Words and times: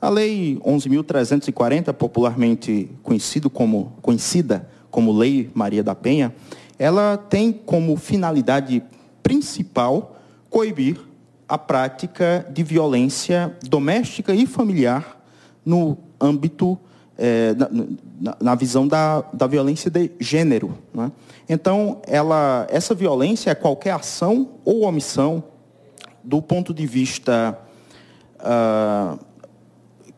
A 0.00 0.08
Lei 0.08 0.58
11.340, 0.64 1.92
popularmente 1.92 2.90
conhecido 3.02 3.50
como, 3.50 3.92
conhecida 4.00 4.66
como 4.90 5.12
Lei 5.12 5.50
Maria 5.52 5.82
da 5.82 5.94
Penha, 5.94 6.34
ela 6.78 7.18
tem 7.18 7.52
como 7.52 7.94
finalidade 7.96 8.82
principal 9.22 10.16
coibir 10.48 10.98
a 11.46 11.58
prática 11.58 12.46
de 12.50 12.62
violência 12.62 13.54
doméstica 13.68 14.34
e 14.34 14.46
familiar 14.46 15.20
no 15.66 15.98
âmbito, 16.18 16.78
é, 17.18 17.54
na, 18.18 18.36
na, 18.40 18.54
visão 18.54 18.88
da, 18.88 19.20
da 19.34 19.46
violência 19.46 19.90
de 19.90 20.10
gênero. 20.18 20.78
Né? 20.94 21.12
Então, 21.46 22.00
ela, 22.06 22.66
essa 22.70 22.94
violência 22.94 23.50
é 23.50 23.54
qualquer 23.54 23.92
ação 23.92 24.48
ou 24.64 24.84
omissão 24.84 25.44
do 26.24 26.40
ponto 26.40 26.72
de 26.72 26.86
vista 26.86 27.58
uh, 28.38 29.29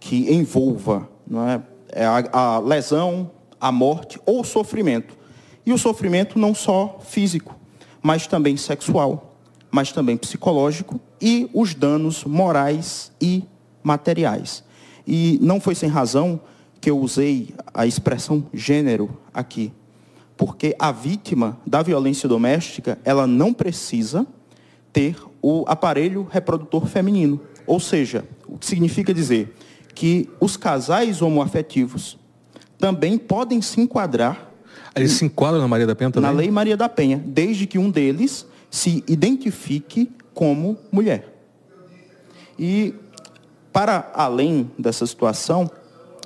que 0.04 0.32
envolva 0.32 1.08
não 1.26 1.48
é, 1.48 1.62
é, 1.90 2.04
a, 2.04 2.28
a 2.32 2.58
lesão, 2.58 3.30
a 3.60 3.70
morte 3.70 4.20
ou 4.26 4.42
sofrimento. 4.42 5.16
E 5.64 5.72
o 5.72 5.78
sofrimento 5.78 6.38
não 6.38 6.54
só 6.54 6.98
físico, 7.02 7.56
mas 8.02 8.26
também 8.26 8.56
sexual, 8.56 9.36
mas 9.70 9.92
também 9.92 10.16
psicológico 10.16 11.00
e 11.20 11.48
os 11.54 11.74
danos 11.74 12.24
morais 12.24 13.12
e 13.20 13.44
materiais. 13.82 14.64
E 15.06 15.38
não 15.40 15.60
foi 15.60 15.74
sem 15.74 15.88
razão 15.88 16.40
que 16.80 16.90
eu 16.90 16.98
usei 16.98 17.54
a 17.72 17.86
expressão 17.86 18.44
gênero 18.52 19.16
aqui 19.32 19.72
porque 20.36 20.74
a 20.76 20.90
vítima 20.90 21.56
da 21.64 21.82
violência 21.82 22.28
doméstica, 22.28 22.98
ela 23.04 23.28
não 23.28 23.52
precisa 23.52 24.26
ter 24.92 25.16
o 25.40 25.64
aparelho 25.68 26.26
reprodutor 26.28 26.86
feminino. 26.86 27.40
Ou 27.64 27.78
seja, 27.78 28.24
o 28.48 28.58
que 28.58 28.66
significa 28.66 29.14
dizer 29.14 29.54
que 29.94 30.28
os 30.40 30.56
casais 30.56 31.22
homoafetivos 31.22 32.18
também 32.78 33.16
podem 33.18 33.60
se 33.62 33.80
enquadrar. 33.80 34.50
Eles 34.94 35.12
se 35.12 35.24
enquadram 35.24 35.60
na 35.60 35.68
Maria 35.68 35.86
da 35.86 35.94
Penha 35.94 36.10
também? 36.10 36.30
Na 36.30 36.36
Lei 36.36 36.50
Maria 36.50 36.76
da 36.76 36.88
Penha, 36.88 37.22
desde 37.24 37.66
que 37.66 37.78
um 37.78 37.90
deles 37.90 38.46
se 38.70 39.04
identifique 39.06 40.10
como 40.34 40.78
mulher. 40.90 41.32
E, 42.58 42.94
para 43.72 44.10
além 44.14 44.70
dessa 44.78 45.06
situação, 45.06 45.70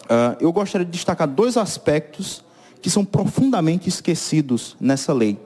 uh, 0.04 0.36
eu 0.40 0.52
gostaria 0.52 0.84
de 0.84 0.90
destacar 0.90 1.28
dois 1.28 1.56
aspectos 1.56 2.44
que 2.80 2.90
são 2.90 3.04
profundamente 3.04 3.88
esquecidos 3.88 4.76
nessa 4.80 5.12
lei. 5.12 5.38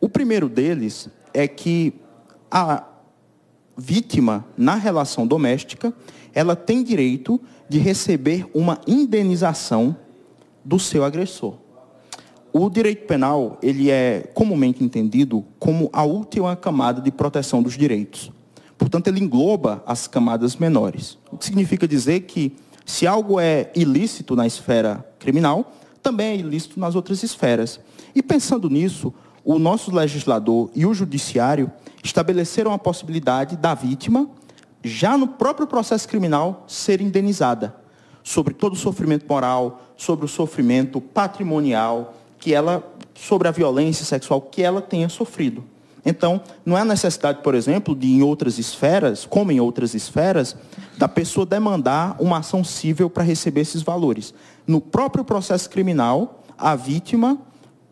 O 0.00 0.08
primeiro 0.08 0.48
deles 0.48 1.08
é 1.32 1.48
que 1.48 1.94
a 2.50 2.84
vítima 3.76 4.44
na 4.56 4.74
relação 4.74 5.26
doméstica, 5.26 5.92
ela 6.34 6.56
tem 6.56 6.82
direito 6.82 7.40
de 7.68 7.78
receber 7.78 8.46
uma 8.54 8.80
indenização 8.86 9.96
do 10.64 10.78
seu 10.78 11.04
agressor. 11.04 11.54
O 12.52 12.70
direito 12.70 13.06
penal, 13.06 13.58
ele 13.62 13.90
é 13.90 14.30
comumente 14.34 14.82
entendido 14.82 15.44
como 15.58 15.90
a 15.92 16.04
última 16.04 16.56
camada 16.56 17.02
de 17.02 17.10
proteção 17.10 17.62
dos 17.62 17.76
direitos. 17.76 18.32
Portanto, 18.78 19.08
ele 19.08 19.22
engloba 19.22 19.82
as 19.86 20.06
camadas 20.06 20.56
menores. 20.56 21.18
O 21.30 21.36
que 21.36 21.44
significa 21.44 21.86
dizer 21.86 22.20
que 22.20 22.56
se 22.84 23.06
algo 23.06 23.40
é 23.40 23.70
ilícito 23.74 24.36
na 24.36 24.46
esfera 24.46 25.04
criminal, 25.18 25.72
também 26.02 26.28
é 26.28 26.36
ilícito 26.36 26.78
nas 26.78 26.94
outras 26.94 27.22
esferas. 27.22 27.80
E 28.14 28.22
pensando 28.22 28.70
nisso, 28.70 29.12
o 29.44 29.58
nosso 29.58 29.94
legislador 29.94 30.70
e 30.74 30.86
o 30.86 30.94
judiciário 30.94 31.70
estabeleceram 32.06 32.72
a 32.72 32.78
possibilidade 32.78 33.56
da 33.56 33.74
vítima, 33.74 34.28
já 34.82 35.18
no 35.18 35.28
próprio 35.28 35.66
processo 35.66 36.08
criminal, 36.08 36.64
ser 36.66 37.00
indenizada 37.00 37.86
sobre 38.26 38.52
todo 38.52 38.72
o 38.72 38.76
sofrimento 38.76 39.24
moral, 39.28 39.80
sobre 39.96 40.24
o 40.24 40.28
sofrimento 40.28 41.00
patrimonial, 41.00 42.16
que 42.40 42.52
ela, 42.52 42.82
sobre 43.14 43.46
a 43.46 43.52
violência 43.52 44.04
sexual 44.04 44.40
que 44.40 44.62
ela 44.62 44.82
tenha 44.82 45.08
sofrido. 45.08 45.62
Então, 46.04 46.40
não 46.64 46.74
há 46.74 46.84
necessidade, 46.84 47.40
por 47.40 47.54
exemplo, 47.54 47.94
de 47.94 48.08
em 48.08 48.24
outras 48.24 48.58
esferas, 48.58 49.24
como 49.24 49.52
em 49.52 49.60
outras 49.60 49.94
esferas, 49.94 50.56
da 50.98 51.06
pessoa 51.06 51.46
demandar 51.46 52.16
uma 52.18 52.38
ação 52.38 52.64
civil 52.64 53.08
para 53.08 53.22
receber 53.22 53.60
esses 53.60 53.82
valores 53.82 54.34
no 54.66 54.80
próprio 54.80 55.24
processo 55.24 55.70
criminal, 55.70 56.42
a 56.58 56.74
vítima 56.74 57.38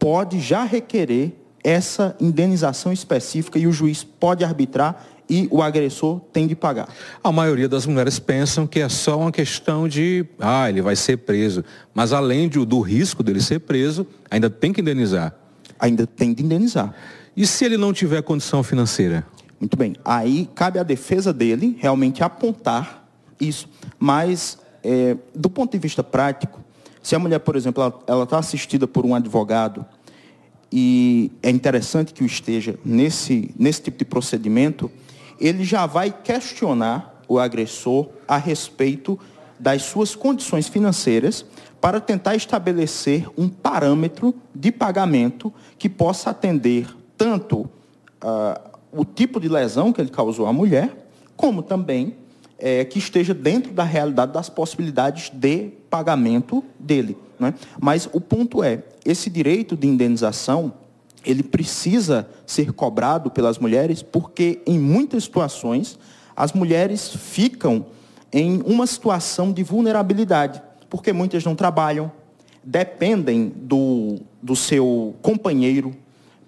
pode 0.00 0.41
já 0.41 0.65
requerer 0.65 1.44
essa 1.64 2.14
indenização 2.20 2.92
específica 2.92 3.58
e 3.58 3.66
o 3.66 3.72
juiz 3.72 4.04
pode 4.04 4.44
arbitrar 4.44 5.06
e 5.28 5.48
o 5.50 5.62
agressor 5.62 6.20
tem 6.32 6.47
de 6.47 6.54
pagar. 6.54 6.86
A 7.22 7.32
maioria 7.32 7.66
das 7.66 7.86
mulheres 7.86 8.19
pensam 8.19 8.66
que 8.66 8.80
é 8.80 8.88
só 8.91 9.19
uma 9.19 9.32
questão 9.32 9.88
de, 9.88 10.26
ah, 10.38 10.69
ele 10.69 10.82
vai 10.82 10.94
ser 10.94 11.16
preso. 11.16 11.64
Mas 11.94 12.12
além 12.12 12.47
de, 12.47 12.62
do 12.66 12.80
risco 12.80 13.22
dele 13.22 13.41
ser 13.41 13.60
preso, 13.60 14.06
ainda 14.30 14.50
tem 14.50 14.70
que 14.70 14.82
indenizar. 14.82 15.34
Ainda 15.80 16.06
tem 16.06 16.34
de 16.34 16.44
indenizar. 16.44 16.94
E 17.34 17.47
se 17.47 17.64
ele 17.64 17.78
não 17.78 17.92
tiver 17.92 18.22
condição 18.22 18.62
financeira? 18.62 19.26
Muito 19.58 19.76
bem. 19.78 19.96
Aí 20.04 20.48
cabe 20.54 20.78
à 20.78 20.82
defesa 20.82 21.32
dele 21.32 21.76
realmente 21.81 22.22
apontar 22.22 23.08
isso. 23.41 23.66
Mas, 23.98 24.58
é, 24.82 25.16
do 25.34 25.48
ponto 25.48 25.72
de 25.72 25.78
vista 25.78 26.04
prático, 26.04 26.60
se 27.02 27.14
a 27.14 27.19
mulher, 27.19 27.38
por 27.38 27.56
exemplo, 27.56 28.02
ela 28.06 28.25
está 28.25 28.38
assistida 28.38 28.86
por 28.86 29.06
um 29.06 29.14
advogado 29.14 29.84
e 30.77 31.31
é 31.41 31.51
interessante 31.51 32.12
que 32.12 32.25
o 32.25 32.27
esteja 32.27 32.77
nesse, 32.85 33.55
nesse 33.57 33.81
tipo 33.81 33.97
de 33.97 34.05
procedimento, 34.05 34.91
ele 35.41 35.62
já 35.62 35.87
vai 35.87 36.11
questionar 36.11 37.23
o 37.29 37.39
agressor 37.39 38.09
a 38.27 38.37
respeito 38.37 39.17
das 39.57 39.83
suas 39.83 40.17
condições 40.17 40.67
financeiras 40.67 41.47
para 41.81 42.01
tentar 42.01 42.35
estabelecer 42.35 43.29
um 43.39 43.49
parâmetro 43.49 44.35
de 44.53 44.73
pagamento 44.73 45.55
que 45.79 45.89
possa 45.89 46.31
atender 46.31 46.89
tanto 47.17 47.61
uh, 47.61 48.71
o 48.91 49.05
tipo 49.05 49.39
de 49.39 49.49
lesão 49.49 49.93
que 49.93 50.01
ele 50.01 50.11
causou 50.11 50.45
à 50.45 50.53
mulher, 50.53 51.09
como 51.37 51.62
também 51.62 52.17
é, 52.59 52.85
que 52.85 52.99
esteja 52.99 53.33
dentro 53.33 53.73
da 53.73 53.85
realidade 53.85 54.33
das 54.33 54.49
possibilidades 54.49 55.31
de 55.31 55.71
pagamento 55.89 56.65
dele. 56.81 57.17
Né? 57.44 57.55
Mas 57.81 58.09
o 58.12 58.21
ponto 58.21 58.62
é, 58.62 58.82
esse 59.05 59.28
direito 59.28 59.77
de 59.77 59.87
indenização, 59.87 60.72
ele 61.25 61.43
precisa 61.43 62.28
ser 62.47 62.72
cobrado 62.72 63.31
pelas 63.31 63.59
mulheres, 63.59 64.03
porque 64.03 64.60
em 64.66 64.78
muitas 64.78 65.25
situações 65.25 65.99
as 66.37 66.53
mulheres 66.53 67.15
ficam 67.15 67.87
em 68.32 68.62
uma 68.66 68.87
situação 68.87 69.53
de 69.53 69.62
vulnerabilidade, 69.62 70.60
porque 70.91 71.12
muitas 71.12 71.44
não 71.44 71.55
trabalham, 71.55 72.10
dependem 72.62 73.53
do, 73.55 74.19
do 74.43 74.56
seu 74.56 75.15
companheiro 75.22 75.94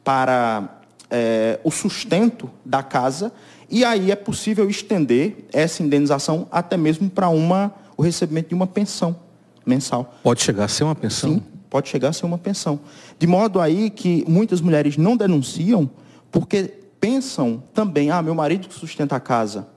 para 0.03 0.81
é, 1.11 1.61
o 1.63 1.71
sustento 1.71 2.51
da 2.65 2.83
casa 2.83 3.33
e 3.71 3.85
aí 3.85 4.11
é 4.11 4.17
possível 4.17 4.69
estender 4.71 5.47
essa 5.53 5.83
indenização 5.83 6.47
até 6.51 6.77
mesmo 6.77 7.11
para 7.11 7.29
uma, 7.29 7.75
o 7.97 8.03
recebimento 8.03 8.49
de 8.49 8.55
uma 8.55 8.67
pensão 8.67 9.26
mensal. 9.67 10.15
Pode 10.23 10.43
chegar 10.43 10.65
a 10.65 10.69
ser 10.69 10.85
uma 10.85 10.95
pensão? 10.95 11.35
Sim, 11.35 11.43
pode 11.69 11.89
chegar 11.89 12.09
a 12.09 12.13
ser 12.13 12.25
uma 12.25 12.39
pensão. 12.39 12.81
De 13.19 13.27
modo 13.27 13.61
aí 13.61 13.91
que 13.91 14.25
muitas 14.29 14.61
mulheres 14.61 14.97
não 14.97 15.17
denunciam 15.17 15.91
porque 16.31 16.73
pensam 17.01 17.63
também, 17.75 18.11
ah, 18.11 18.23
meu 18.23 18.35
marido 18.35 18.67
sustenta 18.71 19.17
a 19.17 19.21
casa. 19.21 19.69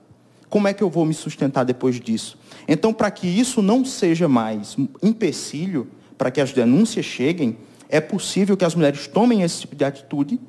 Como 0.48 0.66
é 0.66 0.74
que 0.74 0.82
eu 0.82 0.90
vou 0.90 1.04
me 1.04 1.14
sustentar 1.14 1.64
depois 1.64 2.00
disso? 2.00 2.38
Então, 2.66 2.92
para 2.92 3.10
que 3.10 3.26
isso 3.26 3.62
não 3.62 3.84
seja 3.84 4.28
mais 4.28 4.76
empecilho, 5.02 5.88
para 6.16 6.30
que 6.30 6.40
as 6.40 6.52
denúncias 6.52 7.04
cheguem, 7.04 7.56
é 7.88 8.00
possível 8.00 8.56
que 8.56 8.64
as 8.64 8.74
mulheres 8.74 9.06
tomem 9.06 9.42
esse 9.42 9.60
tipo 9.60 9.76
de 9.76 9.84
atitude 9.84 10.40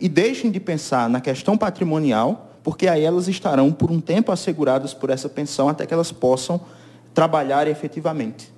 e 0.00 0.08
deixem 0.08 0.50
de 0.50 0.60
pensar 0.60 1.08
na 1.08 1.20
questão 1.20 1.56
patrimonial 1.56 2.46
porque 2.66 2.88
aí 2.88 3.04
elas 3.04 3.28
estarão 3.28 3.70
por 3.70 3.92
um 3.92 4.00
tempo 4.00 4.32
asseguradas 4.32 4.92
por 4.92 5.08
essa 5.08 5.28
pensão 5.28 5.68
até 5.68 5.86
que 5.86 5.94
elas 5.94 6.10
possam 6.10 6.60
trabalhar 7.14 7.68
efetivamente. 7.68 8.52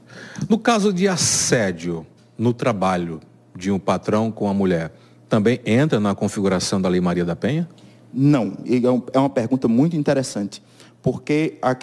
No 0.49 0.59
caso 0.59 0.93
de 0.93 1.09
assédio 1.09 2.07
no 2.37 2.53
trabalho 2.53 3.21
de 3.55 3.71
um 3.71 3.79
patrão 3.79 4.31
com 4.31 4.49
a 4.49 4.55
mulher, 4.55 4.93
também 5.29 5.61
entra 5.65 5.99
na 5.99 6.15
configuração 6.15 6.81
da 6.81 6.89
Lei 6.89 7.01
Maria 7.01 7.25
da 7.25 7.35
Penha? 7.35 7.69
Não, 8.13 8.57
é, 8.65 9.17
é 9.17 9.19
uma 9.19 9.31
pergunta 9.31 9.69
muito 9.69 9.97
interessante, 9.97 10.63
porque 11.03 11.59
a, 11.61 11.77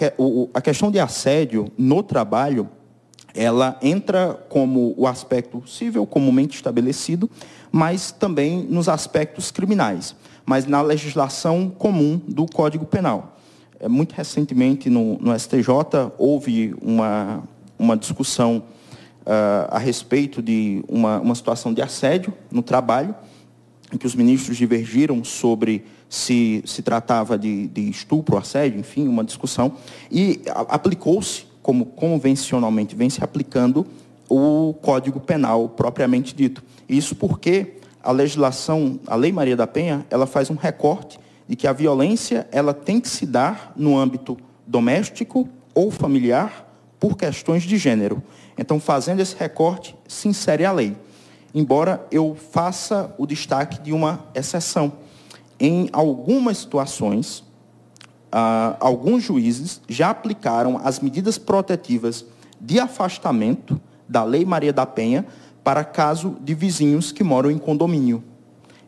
a 0.54 0.60
questão 0.60 0.90
de 0.90 0.98
assédio 0.98 1.70
no 1.78 2.02
trabalho, 2.02 2.68
ela 3.34 3.78
entra 3.82 4.34
como 4.48 4.94
o 4.96 5.06
aspecto 5.06 5.62
civil 5.66 6.06
comumente 6.06 6.56
estabelecido, 6.56 7.30
mas 7.70 8.10
também 8.10 8.64
nos 8.64 8.88
aspectos 8.88 9.50
criminais 9.50 10.16
mas 10.46 10.64
na 10.64 10.80
legislação 10.80 11.68
comum 11.68 12.20
do 12.28 12.46
Código 12.46 12.86
Penal. 12.86 13.36
É, 13.80 13.88
muito 13.88 14.12
recentemente, 14.12 14.88
no, 14.88 15.18
no 15.18 15.38
STJ, 15.38 15.68
houve 16.16 16.74
uma, 16.80 17.42
uma 17.78 17.96
discussão 17.96 18.62
uh, 19.22 19.68
a 19.70 19.78
respeito 19.78 20.42
de 20.42 20.84
uma, 20.88 21.20
uma 21.20 21.34
situação 21.34 21.72
de 21.74 21.82
assédio 21.82 22.32
no 22.50 22.62
trabalho, 22.62 23.14
em 23.92 23.96
que 23.96 24.06
os 24.06 24.14
ministros 24.14 24.56
divergiram 24.56 25.22
sobre 25.22 25.84
se 26.08 26.62
se 26.64 26.82
tratava 26.82 27.36
de, 27.36 27.66
de 27.68 27.88
estupro, 27.88 28.36
assédio, 28.36 28.78
enfim, 28.78 29.08
uma 29.08 29.24
discussão, 29.24 29.72
e 30.10 30.40
aplicou-se 30.46 31.46
como 31.62 31.84
convencionalmente 31.84 32.94
vem 32.94 33.10
se 33.10 33.24
aplicando 33.24 33.86
o 34.28 34.74
Código 34.80 35.18
Penal 35.18 35.68
propriamente 35.68 36.34
dito. 36.34 36.62
Isso 36.88 37.14
porque 37.16 37.74
a 38.02 38.12
legislação, 38.12 39.00
a 39.06 39.16
Lei 39.16 39.32
Maria 39.32 39.56
da 39.56 39.66
Penha, 39.66 40.06
ela 40.10 40.26
faz 40.26 40.48
um 40.48 40.54
recorte 40.54 41.18
de 41.48 41.56
que 41.56 41.66
a 41.66 41.72
violência 41.72 42.46
ela 42.52 42.72
tem 42.72 43.00
que 43.00 43.08
se 43.08 43.26
dar 43.26 43.72
no 43.76 43.98
âmbito 43.98 44.36
doméstico 44.66 45.48
ou 45.74 45.90
familiar 45.90 46.65
por 46.98 47.16
questões 47.16 47.62
de 47.62 47.76
gênero. 47.76 48.22
Então, 48.58 48.80
fazendo 48.80 49.20
esse 49.20 49.36
recorte, 49.36 49.94
se 50.08 50.28
insere 50.28 50.64
a 50.64 50.72
lei. 50.72 50.96
Embora 51.54 52.06
eu 52.10 52.36
faça 52.52 53.14
o 53.18 53.26
destaque 53.26 53.80
de 53.80 53.92
uma 53.92 54.24
exceção. 54.34 54.92
Em 55.58 55.88
algumas 55.92 56.58
situações, 56.58 57.44
ah, 58.30 58.76
alguns 58.80 59.22
juízes 59.22 59.80
já 59.88 60.10
aplicaram 60.10 60.80
as 60.82 61.00
medidas 61.00 61.38
protetivas 61.38 62.24
de 62.60 62.78
afastamento 62.78 63.80
da 64.08 64.24
Lei 64.24 64.44
Maria 64.44 64.72
da 64.72 64.86
Penha 64.86 65.26
para 65.62 65.82
caso 65.84 66.36
de 66.40 66.54
vizinhos 66.54 67.10
que 67.12 67.24
moram 67.24 67.50
em 67.50 67.58
condomínio. 67.58 68.22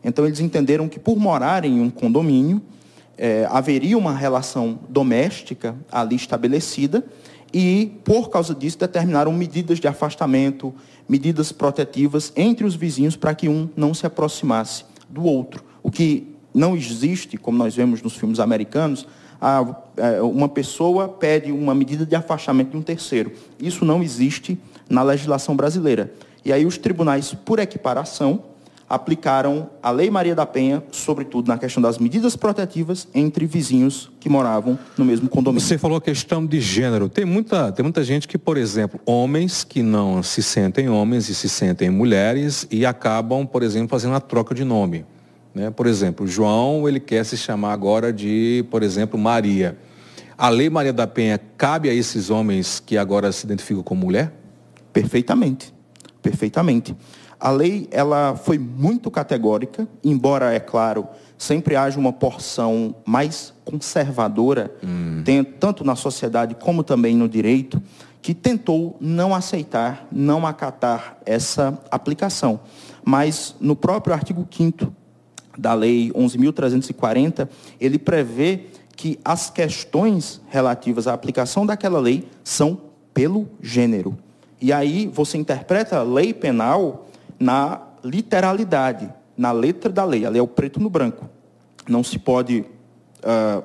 Então, 0.03 0.25
eles 0.25 0.39
entenderam 0.39 0.87
que, 0.87 0.99
por 0.99 1.17
morarem 1.17 1.77
em 1.77 1.81
um 1.81 1.89
condomínio, 1.89 2.61
eh, 3.17 3.45
haveria 3.51 3.97
uma 3.97 4.13
relação 4.13 4.79
doméstica 4.87 5.75
ali 5.91 6.15
estabelecida 6.15 7.03
e, 7.53 7.99
por 8.03 8.29
causa 8.29 8.53
disso, 8.53 8.77
determinaram 8.77 9.33
medidas 9.33 9.79
de 9.79 9.87
afastamento, 9.87 10.73
medidas 11.07 11.51
protetivas 11.51 12.31
entre 12.35 12.65
os 12.65 12.75
vizinhos 12.75 13.15
para 13.15 13.33
que 13.33 13.49
um 13.49 13.69
não 13.75 13.93
se 13.93 14.05
aproximasse 14.05 14.83
do 15.09 15.23
outro. 15.23 15.63
O 15.81 15.89
que 15.89 16.35
não 16.53 16.75
existe, 16.75 17.37
como 17.37 17.57
nós 17.57 17.75
vemos 17.75 18.01
nos 18.01 18.15
filmes 18.15 18.39
americanos, 18.39 19.07
é, 19.97 20.21
uma 20.21 20.49
pessoa 20.49 21.07
pede 21.07 21.51
uma 21.51 21.73
medida 21.73 22.05
de 22.05 22.15
afastamento 22.15 22.71
de 22.71 22.77
um 22.77 22.81
terceiro. 22.81 23.31
Isso 23.59 23.85
não 23.85 24.03
existe 24.03 24.57
na 24.89 25.01
legislação 25.01 25.55
brasileira. 25.55 26.13
E 26.43 26.51
aí 26.51 26.65
os 26.65 26.77
tribunais, 26.77 27.33
por 27.33 27.59
equiparação, 27.59 28.43
aplicaram 28.89 29.69
a 29.83 29.91
Lei 29.91 30.09
Maria 30.09 30.33
da 30.33 30.45
Penha, 30.45 30.83
sobretudo 30.91 31.47
na 31.47 31.57
questão 31.57 31.81
das 31.81 31.99
medidas 31.99 32.35
protetivas 32.35 33.07
entre 33.13 33.45
vizinhos 33.45 34.11
que 34.19 34.27
moravam 34.27 34.79
no 34.97 35.05
mesmo 35.05 35.29
condomínio. 35.29 35.65
Você 35.65 35.77
falou 35.77 35.97
a 35.97 36.01
questão 36.01 36.43
de 36.45 36.59
gênero. 36.59 37.07
Tem 37.07 37.23
muita, 37.23 37.71
tem 37.71 37.83
muita 37.83 38.03
gente 38.03 38.27
que, 38.27 38.37
por 38.37 38.57
exemplo, 38.57 38.99
homens 39.05 39.63
que 39.63 39.83
não 39.83 40.23
se 40.23 40.41
sentem 40.41 40.89
homens 40.89 41.29
e 41.29 41.35
se 41.35 41.47
sentem 41.47 41.89
mulheres 41.89 42.67
e 42.71 42.85
acabam, 42.85 43.45
por 43.45 43.61
exemplo, 43.61 43.89
fazendo 43.89 44.15
a 44.15 44.19
troca 44.19 44.55
de 44.55 44.63
nome. 44.63 45.05
Né? 45.53 45.69
Por 45.69 45.85
exemplo, 45.85 46.25
João, 46.25 46.87
ele 46.87 46.99
quer 46.99 47.23
se 47.23 47.37
chamar 47.37 47.73
agora 47.73 48.11
de, 48.11 48.65
por 48.71 48.81
exemplo, 48.81 49.19
Maria. 49.19 49.77
A 50.35 50.49
Lei 50.49 50.69
Maria 50.69 50.93
da 50.93 51.05
Penha 51.05 51.39
cabe 51.57 51.89
a 51.89 51.93
esses 51.93 52.29
homens 52.29 52.79
que 52.79 52.97
agora 52.97 53.31
se 53.31 53.45
identificam 53.45 53.83
como 53.83 54.01
mulher? 54.01 54.33
Perfeitamente. 54.91 55.73
Perfeitamente. 56.21 56.95
A 57.39 57.51
lei 57.51 57.87
ela 57.89 58.35
foi 58.35 58.57
muito 58.57 59.09
categórica, 59.09 59.87
embora, 60.03 60.53
é 60.53 60.59
claro, 60.59 61.07
sempre 61.37 61.75
haja 61.75 61.97
uma 61.97 62.11
porção 62.11 62.93
mais 63.05 63.53
conservadora, 63.63 64.75
hum. 64.83 65.23
tanto 65.59 65.85
na 65.85 65.95
sociedade 65.95 66.53
como 66.55 66.83
também 66.83 67.15
no 67.15 67.29
direito, 67.29 67.81
que 68.21 68.33
tentou 68.33 68.97
não 68.99 69.33
aceitar, 69.33 70.05
não 70.11 70.45
acatar 70.45 71.17
essa 71.25 71.81
aplicação. 71.89 72.59
Mas 73.05 73.55
no 73.61 73.75
próprio 73.75 74.13
artigo 74.13 74.45
5 74.51 74.93
da 75.57 75.73
Lei 75.73 76.11
11.340, 76.11 77.47
ele 77.79 77.97
prevê 77.97 78.65
que 78.95 79.17
as 79.23 79.49
questões 79.49 80.41
relativas 80.49 81.07
à 81.07 81.13
aplicação 81.13 81.65
daquela 81.65 81.99
lei 81.99 82.27
são 82.43 82.81
pelo 83.13 83.47
gênero. 83.61 84.17
E 84.61 84.73
aí 84.73 85.07
você 85.07 85.37
interpreta 85.37 85.99
a 85.99 86.03
lei 86.03 86.33
penal 86.33 87.07
na 87.39 87.81
literalidade, 88.03 89.11
na 89.37 89.51
letra 89.51 89.91
da 89.91 90.03
lei. 90.03 90.25
A 90.25 90.29
lei 90.29 90.39
é 90.39 90.43
o 90.43 90.47
preto 90.47 90.79
no 90.79 90.89
branco. 90.89 91.29
Não 91.87 92.03
se 92.03 92.19
pode 92.19 92.65
uh, 93.23 93.63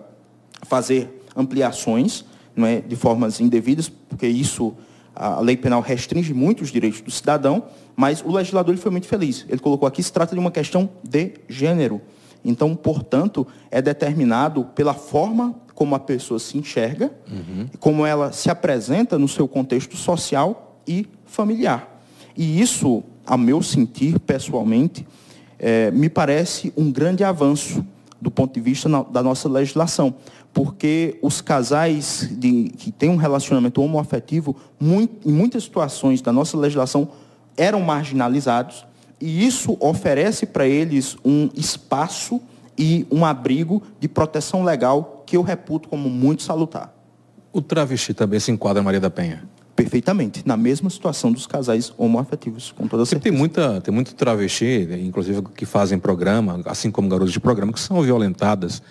fazer 0.62 1.22
ampliações 1.36 2.24
não 2.54 2.66
é, 2.66 2.80
de 2.80 2.94
formas 2.94 3.40
indevidas, 3.40 3.88
porque 3.88 4.26
isso, 4.28 4.74
a 5.14 5.40
lei 5.40 5.56
penal 5.56 5.80
restringe 5.80 6.32
muito 6.32 6.62
os 6.62 6.70
direitos 6.70 7.00
do 7.00 7.10
cidadão, 7.10 7.64
mas 7.96 8.22
o 8.24 8.30
legislador 8.30 8.76
foi 8.76 8.92
muito 8.92 9.08
feliz. 9.08 9.44
Ele 9.48 9.58
colocou 9.58 9.88
aqui, 9.88 10.02
se 10.02 10.12
trata 10.12 10.34
de 10.34 10.40
uma 10.40 10.52
questão 10.52 10.88
de 11.02 11.34
gênero. 11.48 12.00
Então, 12.44 12.76
portanto, 12.76 13.46
é 13.70 13.82
determinado 13.82 14.66
pela 14.66 14.94
forma 14.94 15.54
como 15.74 15.94
a 15.96 15.98
pessoa 15.98 16.38
se 16.38 16.56
enxerga, 16.56 17.10
uhum. 17.28 17.66
como 17.80 18.06
ela 18.06 18.30
se 18.30 18.48
apresenta 18.48 19.18
no 19.18 19.26
seu 19.26 19.48
contexto 19.48 19.96
social 19.96 20.73
e 20.86 21.06
familiar. 21.26 22.00
E 22.36 22.60
isso 22.60 23.02
a 23.26 23.36
meu 23.36 23.62
sentir, 23.62 24.18
pessoalmente, 24.18 25.06
é, 25.58 25.90
me 25.90 26.08
parece 26.08 26.72
um 26.76 26.90
grande 26.90 27.24
avanço 27.24 27.84
do 28.20 28.30
ponto 28.30 28.54
de 28.54 28.60
vista 28.60 28.88
na, 28.88 29.02
da 29.02 29.22
nossa 29.22 29.48
legislação. 29.48 30.14
Porque 30.52 31.18
os 31.20 31.40
casais 31.40 32.28
de, 32.30 32.70
que 32.76 32.92
têm 32.92 33.10
um 33.10 33.16
relacionamento 33.16 33.82
homoafetivo, 33.82 34.56
muito, 34.78 35.28
em 35.28 35.32
muitas 35.32 35.64
situações 35.64 36.22
da 36.22 36.32
nossa 36.32 36.56
legislação, 36.56 37.08
eram 37.56 37.80
marginalizados, 37.80 38.86
e 39.20 39.46
isso 39.46 39.76
oferece 39.80 40.46
para 40.46 40.66
eles 40.66 41.16
um 41.24 41.48
espaço 41.54 42.40
e 42.76 43.06
um 43.10 43.24
abrigo 43.24 43.82
de 44.00 44.08
proteção 44.08 44.64
legal 44.64 45.22
que 45.26 45.36
eu 45.36 45.42
reputo 45.42 45.88
como 45.88 46.08
muito 46.08 46.42
salutar. 46.42 46.92
O 47.52 47.62
travesti 47.62 48.12
também 48.12 48.40
se 48.40 48.50
enquadra 48.50 48.82
Maria 48.82 49.00
da 49.00 49.10
Penha? 49.10 49.48
Perfeitamente 49.74 50.42
na 50.46 50.56
mesma 50.56 50.88
situação 50.88 51.32
dos 51.32 51.46
casais 51.46 51.92
homoafetivos, 51.98 52.72
com 52.72 52.86
toda 52.86 53.04
certeza. 53.04 53.30
Tem 53.30 53.38
muita, 53.38 53.80
tem 53.80 53.92
muito 53.92 54.14
travesti, 54.14 54.88
inclusive 55.02 55.42
que 55.56 55.66
fazem 55.66 55.98
programa, 55.98 56.60
assim 56.66 56.90
como 56.90 57.08
garotos 57.08 57.32
de 57.32 57.40
programa, 57.40 57.72
que 57.72 57.80
são 57.80 58.00
violentadas 58.02 58.82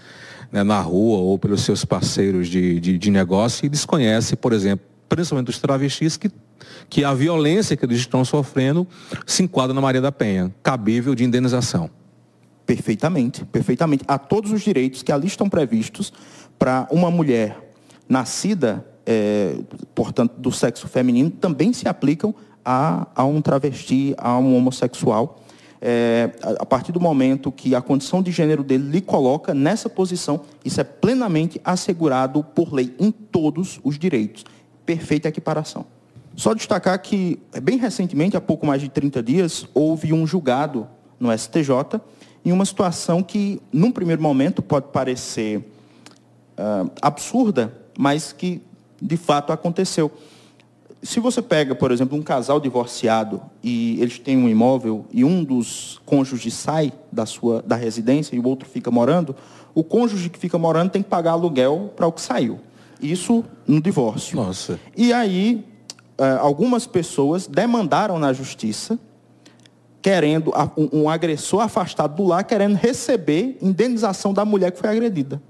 né, 0.52 0.64
na 0.64 0.80
rua 0.82 1.20
ou 1.20 1.40
pelos 1.40 1.62
seus 1.62 1.86
parceiros 1.86 2.48
de, 2.48 2.80
de, 2.80 2.98
de 2.98 3.12
negócio 3.12 3.66
e 3.66 3.70
desconhece, 3.70 4.36
por 4.36 4.54
exemplo, 4.54 4.86
principalmente 5.08 5.50
os 5.50 5.60
travestis, 5.60 6.18
que, 6.18 6.30
que 6.90 7.04
a 7.04 7.14
violência 7.14 7.78
que 7.78 7.86
eles 7.86 8.00
estão 8.00 8.26
sofrendo 8.26 8.88
se 9.26 9.44
enquadra 9.44 9.74
na 9.74 9.82
Maria 9.82 10.02
da 10.02 10.12
Penha, 10.12 10.54
cabível 10.62 11.16
de 11.16 11.24
indenização. 11.24 11.90
Perfeitamente, 12.66 13.46
perfeitamente. 13.46 14.04
Há 14.08 14.18
todos 14.18 14.52
os 14.52 14.62
direitos 14.62 15.04
que 15.04 15.12
ali 15.12 15.28
estão 15.28 15.50
previstos 15.50 16.14
para 16.58 16.88
uma 16.92 17.12
mulher 17.12 17.72
nascida 18.08 18.86
é, 19.06 19.58
portanto, 19.94 20.34
do 20.38 20.52
sexo 20.52 20.88
feminino, 20.88 21.30
também 21.30 21.74
se 21.74 21.88
aplicam 21.88 22.34
a, 22.64 23.08
a 23.16 23.26
um 23.26 23.42
travesti, 23.42 24.14
a 24.18 24.38
um 24.38 24.56
homossexual. 24.56 25.40
É, 25.86 26.32
a 26.60 26.66
partir 26.66 26.94
do 26.94 27.00
momento 27.00 27.52
que 27.52 27.76
a 27.76 27.82
condição 27.82 28.24
de 28.24 28.32
gênero 28.32 28.64
dele 28.64 28.90
lhe 28.90 29.02
coloca 29.02 29.54
nessa 29.54 29.90
posição, 29.90 30.42
isso 30.64 30.80
é 30.80 30.84
plenamente 30.84 31.60
assegurado 31.64 32.42
por 32.42 32.74
lei 32.74 32.96
em 32.98 33.12
todos 33.12 33.82
os 33.84 34.00
direitos. 34.00 34.46
Perfeita 34.86 35.28
equiparação. 35.28 35.86
Só 36.36 36.54
destacar 36.54 37.00
que, 37.02 37.40
bem 37.62 37.78
recentemente, 37.78 38.38
há 38.38 38.42
pouco 38.42 38.66
mais 38.66 38.82
de 38.82 38.90
30 38.90 39.22
dias, 39.22 39.68
houve 39.74 40.14
um 40.14 40.26
julgado 40.26 40.88
no 41.20 41.38
STJ 41.38 42.00
em 42.46 42.52
uma 42.52 42.66
situação 42.66 43.22
que, 43.22 43.62
num 43.72 43.92
primeiro 43.92 44.22
momento, 44.22 44.62
pode 44.62 44.88
parecer 44.88 45.60
uh, 45.60 46.90
absurda, 47.02 47.74
mas 47.98 48.34
que 48.34 48.62
de 49.04 49.18
fato 49.18 49.52
aconteceu. 49.52 50.10
Se 51.02 51.20
você 51.20 51.42
pega, 51.42 51.76
por 51.76 51.92
exemplo, 51.92 52.18
um 52.18 52.22
casal 52.22 52.62
divorciado 52.62 53.42
e 53.62 54.02
eles 54.02 54.18
têm 54.18 54.38
um 54.38 54.48
imóvel 54.48 55.06
e 55.12 55.26
um 55.26 55.44
dos 55.44 56.02
cônjuges 56.06 56.54
sai 56.54 56.94
da 57.12 57.26
sua 57.26 57.62
da 57.62 57.76
residência 57.76 58.36
e 58.36 58.40
o 58.40 58.48
outro 58.48 58.68
fica 58.68 58.90
morando, 58.90 59.36
o 59.76 59.84
cônjuge 59.84 60.30
que 60.30 60.40
fica 60.40 60.58
morando 60.58 60.92
tem 60.92 61.04
que 61.04 61.10
pagar 61.10 61.32
aluguel 61.32 61.92
para 61.94 62.08
o 62.08 62.12
que 62.12 62.22
saiu. 62.22 62.62
Isso 63.02 63.44
no 63.68 63.82
divórcio. 63.82 64.38
Nossa. 64.38 64.80
E 64.96 65.12
aí 65.12 65.66
eh, 66.18 66.38
algumas 66.40 66.88
pessoas 66.88 67.48
demandaram 67.48 68.18
na 68.18 68.32
justiça 68.32 68.98
querendo 70.02 70.54
um 70.92 71.10
agressor 71.10 71.62
afastado 71.62 72.16
do 72.16 72.24
lar 72.24 72.44
querendo 72.44 72.76
receber 72.76 73.58
indenização 73.62 74.34
da 74.34 74.46
mulher 74.46 74.72
que 74.72 74.80
foi 74.80 74.90
agredida. 74.90 75.42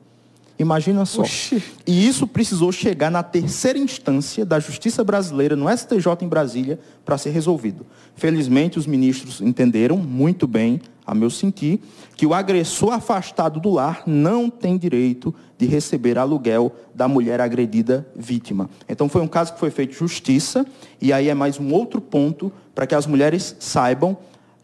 Imagina 0.57 1.05
só. 1.05 1.23
Oxi. 1.23 1.63
E 1.85 2.07
isso 2.07 2.27
precisou 2.27 2.71
chegar 2.71 3.09
na 3.09 3.23
terceira 3.23 3.77
instância 3.79 4.45
da 4.45 4.59
Justiça 4.59 5.03
Brasileira, 5.03 5.55
no 5.55 5.69
STJ 5.69 6.07
em 6.21 6.27
Brasília, 6.27 6.79
para 7.03 7.17
ser 7.17 7.31
resolvido. 7.31 7.85
Felizmente, 8.15 8.77
os 8.77 8.85
ministros 8.85 9.41
entenderam 9.41 9.97
muito 9.97 10.45
bem, 10.45 10.79
a 11.05 11.15
meu 11.15 11.29
sentir, 11.29 11.81
que 12.15 12.25
o 12.25 12.33
agressor 12.33 12.93
afastado 12.93 13.59
do 13.59 13.71
lar 13.71 14.03
não 14.05 14.49
tem 14.49 14.77
direito 14.77 15.33
de 15.57 15.65
receber 15.65 16.17
aluguel 16.17 16.71
da 16.93 17.07
mulher 17.07 17.41
agredida 17.41 18.07
vítima. 18.15 18.69
Então, 18.87 19.09
foi 19.09 19.21
um 19.21 19.27
caso 19.27 19.53
que 19.53 19.59
foi 19.59 19.71
feito 19.71 19.93
justiça, 19.95 20.65
e 21.01 21.11
aí 21.11 21.29
é 21.29 21.33
mais 21.33 21.59
um 21.59 21.73
outro 21.73 21.99
ponto 21.99 22.51
para 22.75 22.85
que 22.85 22.95
as 22.95 23.07
mulheres 23.07 23.55
saibam 23.59 24.15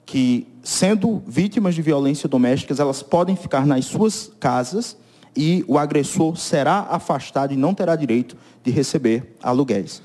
que, 0.05 0.47
sendo 0.63 1.21
vítimas 1.27 1.75
de 1.75 1.81
violência 1.81 2.29
doméstica, 2.29 2.73
elas 2.79 3.01
podem 3.01 3.35
ficar 3.35 3.65
nas 3.65 3.85
suas 3.85 4.31
casas 4.39 4.95
e 5.35 5.63
o 5.67 5.77
agressor 5.77 6.37
será 6.37 6.87
afastado 6.89 7.53
e 7.53 7.57
não 7.57 7.73
terá 7.73 7.95
direito 7.95 8.35
de 8.63 8.71
receber 8.71 9.35
aluguéis. 9.41 10.01